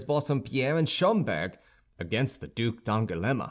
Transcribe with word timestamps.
Bassompierre 0.07 0.79
and 0.79 0.87
Schomberg, 0.89 1.57
against 1.99 2.41
the 2.41 2.47
Duc 2.47 2.83
d'Angoulême. 2.83 3.39